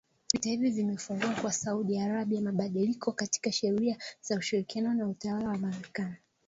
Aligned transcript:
Vita 0.33 0.49
hivi 0.49 0.69
vimefungua 0.69 1.33
kwa 1.41 1.51
Saudi 1.51 1.99
Arabia 1.99 2.41
mabadiliko 2.41 3.11
katika 3.11 3.51
sheria 3.51 3.97
za 4.21 4.35
ushirikiano 4.37 4.93
na 4.93 5.07
utawala 5.07 5.49
wa 5.49 5.57
Marekani. 5.57 6.15